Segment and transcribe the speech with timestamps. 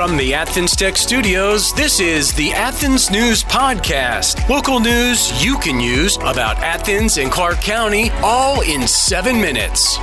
[0.00, 4.48] From the Athens Tech Studios, this is the Athens News Podcast.
[4.48, 9.98] Local news you can use about Athens and Clarke County all in seven minutes.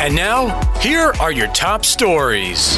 [0.00, 2.76] And now, here are your top stories.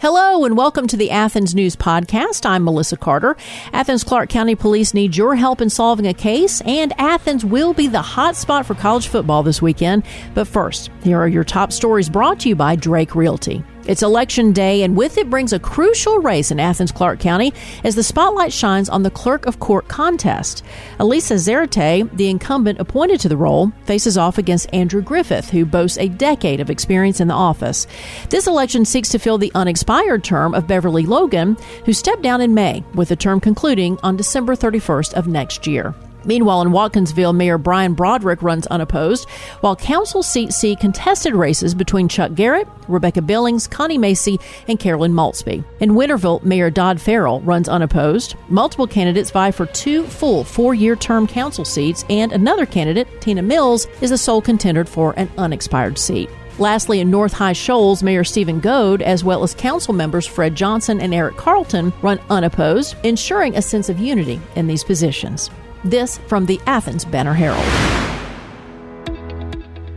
[0.00, 2.44] Hello and welcome to the Athens News Podcast.
[2.44, 3.36] I'm Melissa Carter.
[3.72, 7.86] Athens Clarke County Police need your help in solving a case, and Athens will be
[7.86, 10.02] the hot spot for college football this weekend.
[10.34, 13.62] But first, here are your top stories brought to you by Drake Realty.
[13.86, 17.52] It's election day, and with it brings a crucial race in Athens Clarke County
[17.82, 20.62] as the spotlight shines on the clerk of court contest.
[20.98, 25.98] Elisa Zarate, the incumbent appointed to the role, faces off against Andrew Griffeth, who boasts
[25.98, 27.86] a decade of experience in the office.
[28.28, 31.56] This election seeks to fill the unexpired term of Beverly Logan,
[31.86, 35.94] who stepped down in May, with the term concluding on December 31st of next year.
[36.24, 39.28] Meanwhile, in Watkinsville, Mayor Brian Brodrick runs unopposed,
[39.60, 45.12] while council seats see contested races between Chuck Garrett, Rebecca Billings, Connie Massey, and Carolyn
[45.12, 45.64] Maultsby.
[45.80, 48.34] In Winterville, Mayor Dodd Ferrelle runs unopposed.
[48.48, 53.42] Multiple candidates vie for two full four year term council seats, and another candidate, Tina
[53.42, 56.28] Mills, is the sole contender for an unexpired seat.
[56.58, 61.00] Lastly, in North High Shoals, Mayor Stephen Goad, as well as council members Fred Johnson
[61.00, 65.50] and Eric Carlton, run unopposed, ensuring a sense of unity in these positions.
[65.84, 68.09] This from the Athens Banner Herald.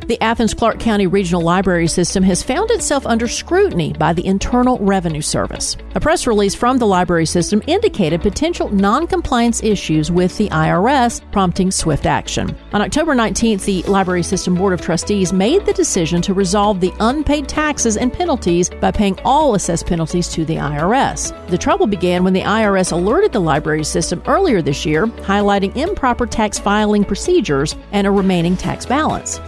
[0.08, 4.78] The Athens Clarke County Regional Library System has found itself under scrutiny by the Internal
[4.80, 5.78] Revenue Service.
[5.96, 11.72] A press release from the library system indicated potential non-compliance issues with the IRS, prompting
[11.72, 12.54] swift action.
[12.74, 16.92] On October 19th, the Library System Board of Trustees made the decision to resolve the
[17.00, 21.32] unpaid taxes and penalties by paying all assessed penalties to the IRS.
[21.48, 26.26] The trouble began when the IRS alerted the library system earlier this year, highlighting improper
[26.26, 29.40] tax filing procedures and a remaining tax balance.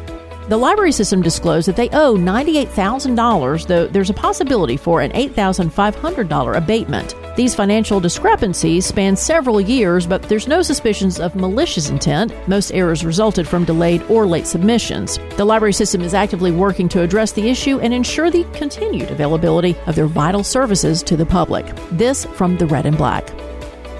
[0.47, 6.55] The library system disclosed that they owe $98,000, though there's a possibility for an $8,500
[6.55, 7.15] abatement.
[7.35, 12.31] These financial discrepancies span several years, but there's no suspicions of malicious intent.
[12.47, 15.17] Most errors resulted from delayed or late submissions.
[15.35, 19.75] The library system is actively working to address the issue and ensure the continued availability
[19.87, 21.65] of their vital services to the public.
[21.91, 23.27] This from the Red and Black.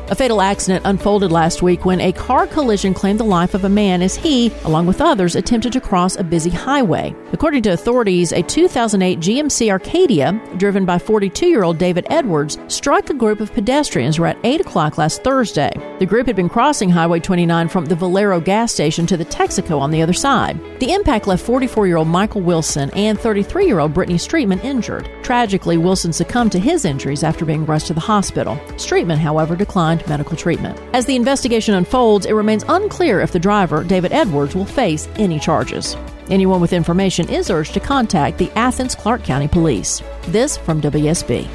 [0.08, 3.70] A fatal accident unfolded last week when a car collision claimed the life of a
[3.70, 7.16] man as he, along with others, attempted to cross a busy highway.
[7.34, 13.10] According to authorities, a 2008 GMC Acadia, driven by 42 year old David Edwards, struck
[13.10, 15.72] a group of pedestrians around 8 o'clock last Thursday.
[15.98, 19.80] The group had been crossing Highway 29 from the Valero gas station to the Texaco
[19.80, 20.60] on the other side.
[20.80, 25.10] The impact left 44 year old Michael Wilson and 33 year old Brittany Streetman injured.
[25.24, 28.56] Tragically, Wilson succumbed to his injuries after being rushed to the hospital.
[28.76, 30.80] Streetman, however, declined medical treatment.
[30.94, 35.40] As the investigation unfolds, it remains unclear if the driver, David Edwards, will face any
[35.40, 35.96] charges.
[36.30, 40.02] Anyone with information is urged to contact the Athens Clarke County Police.
[40.28, 41.48] This from WSB.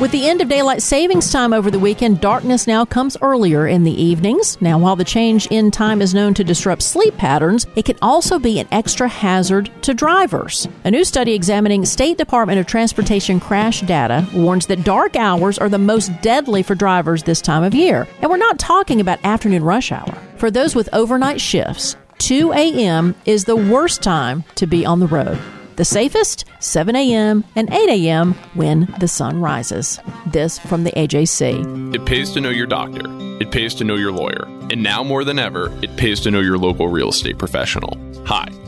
[0.00, 3.82] With the end of daylight savings time over the weekend, darkness now comes earlier in
[3.82, 4.56] the evenings.
[4.62, 8.38] Now, while the change in time is known to disrupt sleep patterns, it can also
[8.38, 10.68] be an extra hazard to drivers.
[10.84, 15.68] A new study examining State Department of Transportation crash data warns that dark hours are
[15.68, 18.06] the most deadly for drivers this time of year.
[18.22, 20.16] And we're not talking about afternoon rush hour.
[20.36, 23.16] For those with overnight shifts, 2 a.m.
[23.24, 25.40] is the worst time to be on the road.
[25.78, 27.44] The safest, 7 a.m.
[27.54, 28.34] and 8 a.m.
[28.54, 30.00] when the sun rises.
[30.26, 31.94] This from the AJC.
[31.94, 33.04] It pays to know your doctor.
[33.40, 34.42] It pays to know your lawyer.
[34.72, 37.96] And now more than ever, it pays to know your local real estate professional.
[38.26, 38.48] Hi,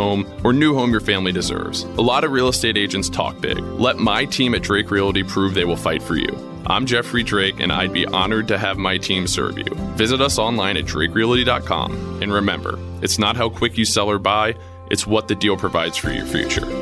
[0.00, 1.82] or new home your family deserves.
[1.82, 3.58] A lot of real estate agents talk big.
[3.58, 6.34] Let my team at Drake Realty prove they will fight for you.
[6.66, 9.74] I'm Jeffrey Drake, and I'd be honored to have my team serve you.
[9.96, 12.22] Visit us online at drakerealty.com.
[12.22, 14.56] And remember, it's not how quick you sell or buy,
[14.90, 16.79] it's what the deal provides for your future.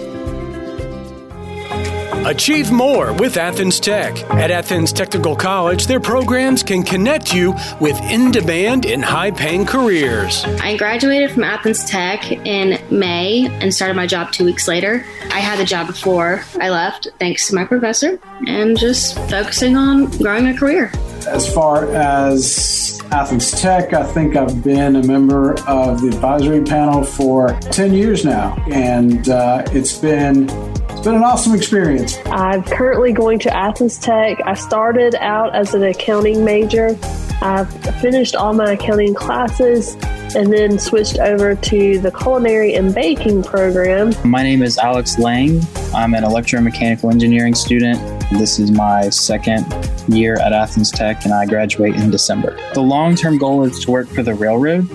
[2.29, 4.23] Achieve more with Athens Tech.
[4.29, 9.65] At Athens Technical College, their programs can connect you with in demand and high paying
[9.65, 10.45] careers.
[10.45, 15.07] I graduated from Athens Tech in May and started my job two weeks later.
[15.33, 20.11] I had the job before I left, thanks to my professor, and just focusing on
[20.19, 20.93] growing a career.
[21.27, 27.05] As far as Athens Tech, I think I've been a member of the advisory panel
[27.05, 30.68] for 10 years now, and uh, it's been It's
[31.05, 32.19] been an awesome experience.
[32.27, 34.39] I'm currently going to Athens Tech.
[34.45, 36.99] I started out as an accounting major.
[37.41, 39.95] I've finished all my accounting classes
[40.35, 44.13] and then switched over to the culinary and baking program.
[44.25, 45.61] My name is Alex Lang.
[45.95, 47.99] I'm an electromechanical engineering student.
[48.33, 49.67] This is my second
[50.09, 52.59] year at Athens Tech, and I graduate in December.
[52.75, 54.89] The long term goal is to work for the railroad.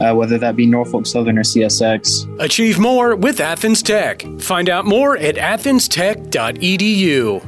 [0.00, 2.40] Uh, whether that be Norfolk Southern or CSX.
[2.40, 4.24] Achieve more with Athens Tech.
[4.40, 7.46] Find out more at athenstech.edu.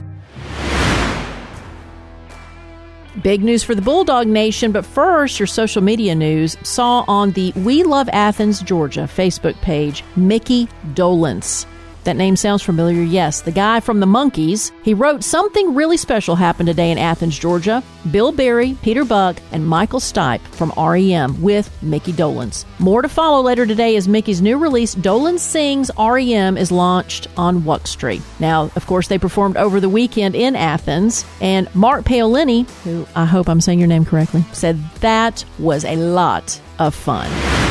[3.22, 7.52] Big news for the Bulldog Nation, but first, your social media news saw on the
[7.56, 11.66] We Love Athens, Georgia Facebook page Mickey Dolenz.
[12.06, 13.02] That name sounds familiar.
[13.02, 14.70] Yes, the guy from the Monkees.
[14.84, 17.82] He wrote something really special happened today in Athens, Georgia.
[18.12, 22.64] Bill Berry, Peter Buck, and Michael Stipe from REM with Mickey Dolenz.
[22.78, 27.64] More to follow later today as Mickey's new release, Dolenz Sings REM, is launched on
[27.64, 28.22] Wuck Street.
[28.38, 33.24] Now, of course, they performed over the weekend in Athens, and Mark Paolini, who I
[33.24, 37.65] hope I'm saying your name correctly, said that was a lot of fun.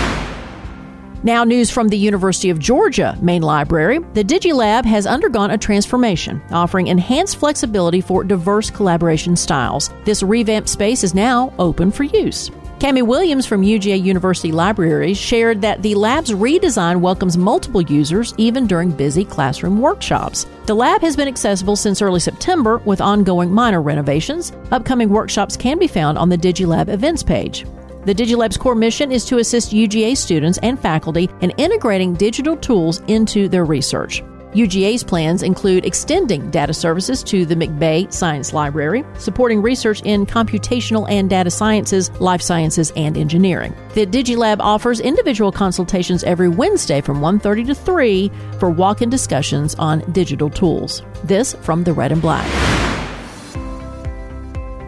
[1.25, 3.98] Now, news from the University of Georgia Main Library.
[4.13, 9.89] The DigiLab has undergone a transformation, offering enhanced flexibility for diverse collaboration styles.
[10.04, 12.51] This revamped space is now open for use.
[12.77, 18.68] Cami Williams from UGA University Libraries shared that the lab's redesign welcomes multiple users even
[18.68, 20.45] during busy classroom workshops.
[20.68, 24.51] The lab has been accessible since early September with ongoing minor renovations.
[24.72, 27.66] Upcoming workshops can be found on the DigiLab events page.
[28.06, 33.02] The DigiLab's core mission is to assist UGA students and faculty in integrating digital tools
[33.07, 34.22] into their research.
[34.54, 41.10] UGA's plans include extending data services to the McBay Science Library, supporting research in computational
[41.10, 43.75] and data sciences, life sciences, and engineering.
[43.96, 50.00] The DigiLab offers individual consultations every Wednesday from 1:30 to 3 for walk-in discussions on
[50.12, 51.01] digital tools.
[51.24, 52.46] This from the Red and Black.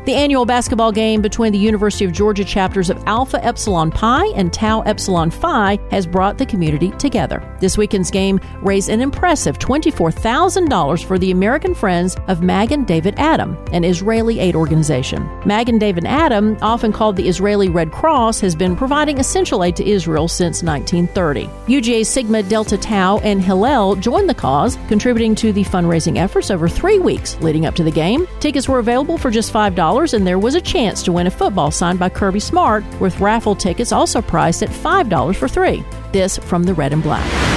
[0.07, 4.54] The annual basketball game between the University of Georgia chapters of Alpha Epsilon Pi and
[4.54, 7.44] Tau Epsilon Phi has brought the community together.
[7.59, 13.57] This weekend's game raised an impressive $24,000 for the American Friends of Magen David Adom,
[13.74, 15.30] an Israeli aid organization.
[15.45, 19.86] Magen David Adom, often called the Israeli Red Cross, has been providing essential aid to
[19.86, 21.48] Israel since 1930.
[21.68, 26.69] UGA Sigma Delta Tau and Hillel joined the cause, contributing to the fundraising efforts over
[26.69, 28.25] three weeks leading up to the game.
[28.39, 31.72] Tickets were available for just $5 and there was a chance to win a football
[31.72, 35.84] signed by Kirby Smart, with raffle tickets also priced at $5 for three.
[36.12, 37.56] This from the Red and Black.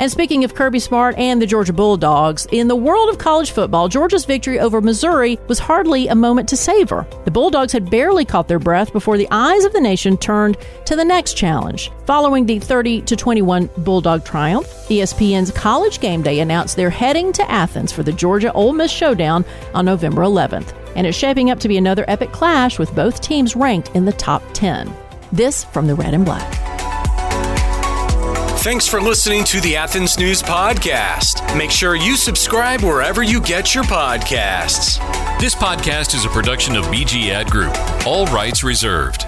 [0.00, 3.88] And speaking of Kirby Smart and the Georgia Bulldogs, in the world of college football,
[3.88, 7.04] Georgia's victory over Missouri was hardly a moment to savor.
[7.24, 10.56] The Bulldogs had barely caught their breath before the eyes of the nation turned
[10.86, 11.90] to the next challenge.
[12.06, 17.50] Following the 30 to 21 Bulldog triumph, ESPN's College Game Day announced they're heading to
[17.50, 20.74] Athens for the Georgia Ole Miss showdown on November 11th.
[20.94, 24.12] And it's shaping up to be another epic clash with both teams ranked in the
[24.12, 24.94] top 10.
[25.32, 26.67] This from the Red and Black.
[28.68, 31.56] Thanks for listening to the Athens News Podcast.
[31.56, 34.98] Make sure you subscribe wherever you get your podcasts.
[35.40, 37.74] This podcast is a production of BG Ad Group.
[38.06, 39.27] All rights reserved.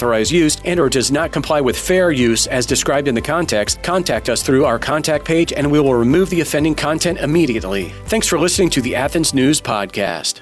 [0.01, 3.83] authorized use and or does not comply with fair use as described in the context,
[3.83, 7.89] contact us through our contact page and we will remove the offending content immediately.
[8.05, 10.41] Thanks for listening to the Athens News Podcast.